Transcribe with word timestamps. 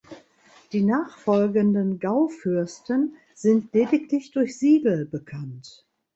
Die 0.71 0.81
nachfolgenden 0.81 1.99
Gaufürsten 1.99 3.17
sind 3.35 3.71
lediglich 3.71 4.31
durch 4.31 4.57
Siegel 4.57 5.05
bekannt. 5.05 5.85